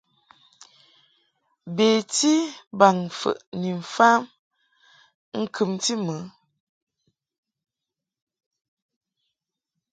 [1.75, 2.33] Beti
[2.79, 4.19] baŋmfəʼ ni mfam
[5.41, 6.15] ŋkɨmti mɨ.